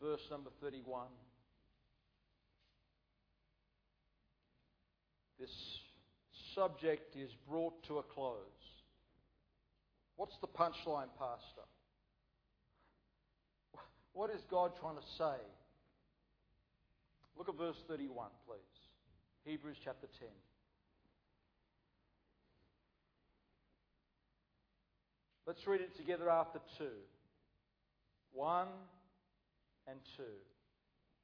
[0.04, 1.06] Verse number 31.
[5.40, 5.50] This
[6.54, 8.36] subject is brought to a close.
[10.16, 11.64] What's the punchline, Pastor?
[14.12, 15.42] What is God trying to say?
[17.38, 18.58] Look at verse 31, please.
[19.44, 20.28] Hebrews chapter 10.
[25.46, 26.94] Let's read it together after two.
[28.32, 28.68] One,
[29.88, 30.22] and 2.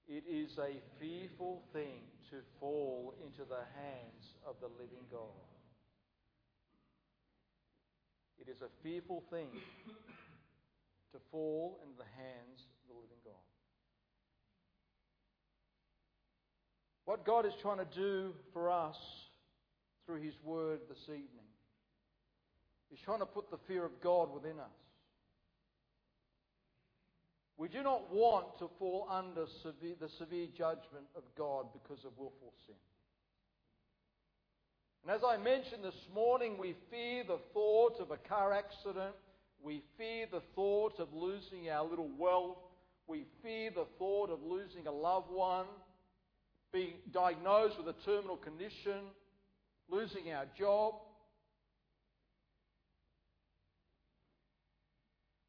[0.09, 5.51] It is a fearful thing to fall into the hands of the living God.
[8.41, 9.49] It is a fearful thing
[11.13, 13.35] to fall into the hands of the living God.
[17.05, 18.97] What God is trying to do for us
[20.07, 21.51] through His Word this evening
[22.93, 24.90] is trying to put the fear of God within us.
[27.61, 32.17] We do not want to fall under severe, the severe judgment of God because of
[32.17, 32.75] willful sin.
[35.03, 39.15] And as I mentioned this morning, we fear the thought of a car accident.
[39.63, 42.57] We fear the thought of losing our little wealth.
[43.07, 45.67] We fear the thought of losing a loved one,
[46.73, 49.03] being diagnosed with a terminal condition,
[49.91, 50.95] losing our job.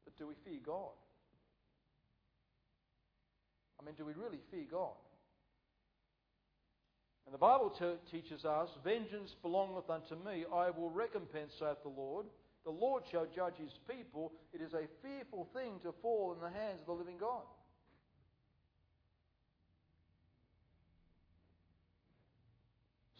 [0.04, 0.90] But do we fear God?
[3.82, 4.94] I mean, do we really fear God?
[7.26, 7.72] And the Bible
[8.10, 12.26] teaches us, Vengeance belongeth unto me, I will recompense, saith the Lord.
[12.64, 14.32] The Lord shall judge his people.
[14.52, 17.42] It is a fearful thing to fall in the hands of the living God.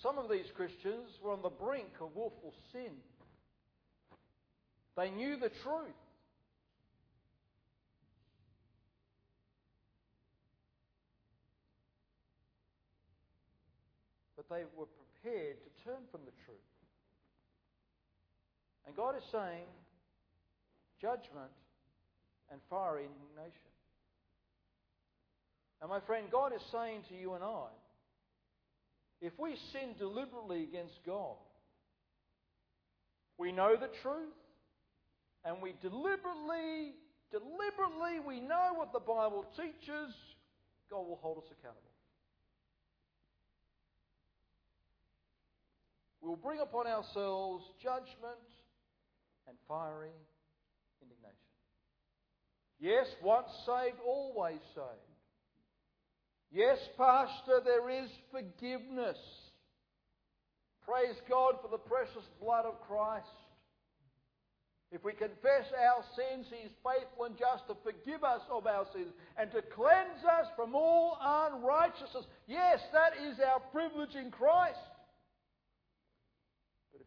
[0.00, 2.92] Some of these Christians were on the brink of willful sin.
[4.96, 5.94] They knew the truth.
[14.41, 16.70] but they were prepared to turn from the truth.
[18.86, 19.64] And God is saying
[21.00, 21.50] judgment
[22.50, 23.72] and fiery indignation.
[25.80, 27.66] And my friend, God is saying to you and I,
[29.20, 31.36] if we sin deliberately against God,
[33.38, 34.36] we know the truth,
[35.44, 36.94] and we deliberately,
[37.30, 40.14] deliberately, we know what the Bible teaches,
[40.90, 41.91] God will hold us accountable.
[46.22, 48.40] We will bring upon ourselves judgment
[49.48, 50.14] and fiery
[51.02, 51.36] indignation.
[52.78, 55.10] Yes, once saved, always saved.
[56.50, 59.18] Yes, Pastor, there is forgiveness
[60.86, 63.26] Praise God for the precious blood of Christ.
[64.90, 68.84] If we confess our sins, He is faithful and just to forgive us of our
[68.92, 72.26] sins and to cleanse us from all unrighteousness.
[72.46, 74.82] Yes, that is our privilege in Christ.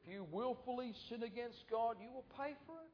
[0.06, 2.92] If you willfully sin against God, you will pay for it.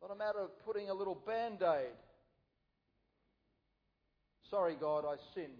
[0.00, 1.92] Not a matter of putting a little band aid.
[4.50, 5.50] Sorry, God, I sinned.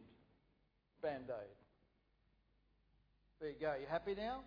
[1.03, 1.57] Band aid.
[3.40, 3.74] There you go.
[3.78, 4.40] You happy now?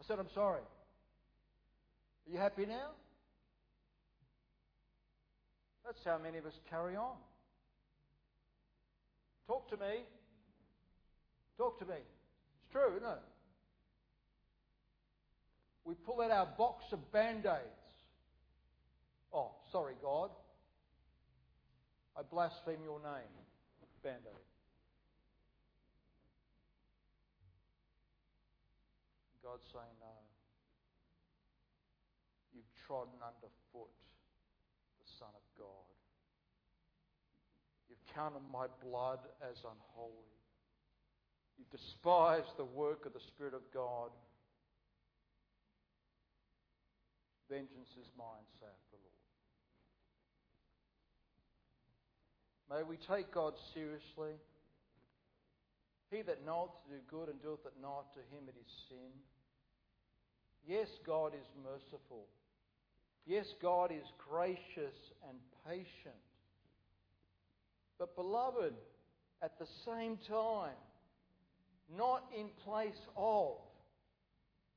[0.00, 0.62] I said, I'm sorry.
[0.62, 2.90] Are you happy now?
[5.84, 7.16] That's how many of us carry on.
[9.50, 10.06] Talk to me.
[11.58, 11.98] Talk to me.
[11.98, 13.18] It's true, isn't it?
[15.84, 17.82] We pull out our box of band aids.
[19.34, 20.30] Oh, sorry, God.
[22.16, 23.34] I blaspheme your name.
[24.04, 24.46] Band aid.
[29.42, 30.14] God's saying, No.
[32.54, 33.90] You've trodden underfoot
[35.02, 35.90] the Son of God.
[37.88, 40.30] You've counted my blood as unholy.
[41.58, 44.10] You despise the work of the Spirit of God.
[47.50, 49.20] Vengeance is mine, saith the Lord.
[52.70, 54.38] May we take God seriously.
[56.10, 59.10] He that knoweth to do good and doeth it not, to him it is sin.
[60.66, 62.26] Yes, God is merciful.
[63.26, 64.96] Yes, God is gracious
[65.28, 66.24] and patient.
[68.00, 68.72] But, beloved,
[69.42, 70.72] at the same time,
[71.94, 73.58] not in place of,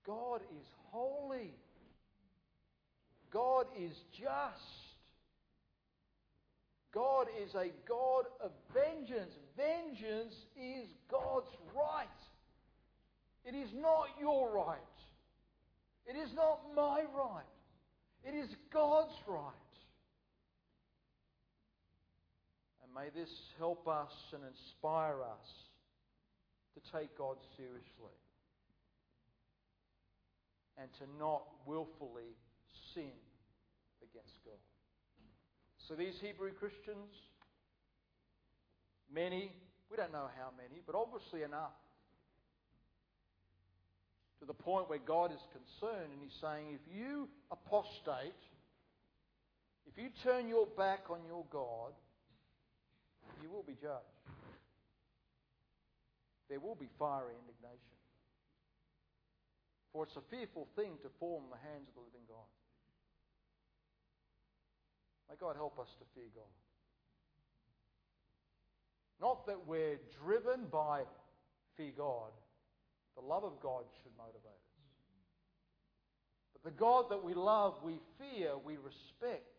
[0.05, 1.53] God is holy.
[3.31, 4.83] God is just.
[6.93, 9.31] God is a God of vengeance.
[9.55, 12.07] Vengeance is God's right.
[13.45, 14.79] It is not your right.
[16.05, 17.43] It is not my right.
[18.25, 19.62] It is God's right.
[22.95, 25.49] May this help us and inspire us
[26.75, 28.17] to take God seriously
[30.77, 32.37] and to not willfully
[32.93, 33.17] sin
[34.01, 34.61] against God.
[35.87, 37.09] So these Hebrew Christians,
[39.11, 39.51] many,
[39.89, 41.73] we don't know how many, but obviously enough,
[44.39, 48.37] to the point where God is concerned and He's saying, if you apostate,
[49.87, 51.93] if you turn your back on your God,
[53.43, 54.23] you will be judged.
[56.47, 57.99] There will be fiery indignation.
[59.91, 61.09] For it's a fearful thing to
[61.43, 62.47] in the hands of the living God.
[65.29, 66.55] May God help us to fear God.
[69.19, 71.03] Not that we're driven by
[71.75, 72.31] fear God.
[73.15, 74.73] The love of God should motivate us.
[76.53, 79.52] But the God that we love, we fear, we respect.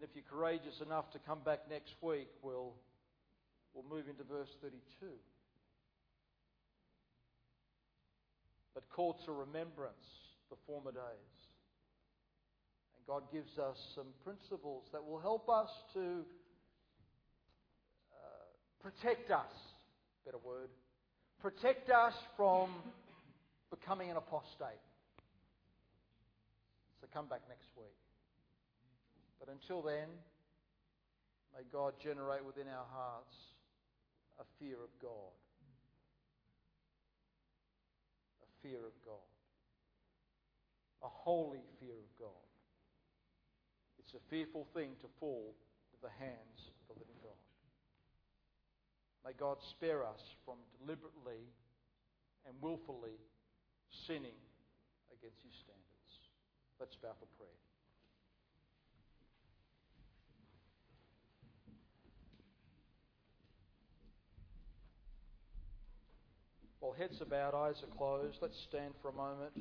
[0.00, 2.72] Then, if you're courageous enough to come back next week, we'll,
[3.74, 4.80] we'll move into verse 32.
[8.74, 10.06] but call to remembrance
[10.50, 11.36] the former days.
[12.96, 16.24] And God gives us some principles that will help us to
[18.12, 19.52] uh, protect us,
[20.24, 20.68] better word,
[21.40, 22.70] protect us from
[23.70, 24.80] becoming an apostate.
[27.00, 27.99] So come back next week.
[29.40, 30.08] But until then,
[31.56, 33.34] may God generate within our hearts
[34.38, 35.34] a fear of God
[38.42, 39.28] A fear of God.
[41.02, 42.44] A holy fear of God.
[43.98, 45.54] It's a fearful thing to fall
[45.92, 47.40] to the hands of the living God.
[49.24, 51.48] May God spare us from deliberately
[52.46, 53.16] and willfully
[54.06, 54.36] sinning
[55.12, 56.12] against His standards.
[56.80, 57.69] Let's bow for prayer.
[66.80, 69.52] While heads are bowed, eyes are closed, let's stand for a moment.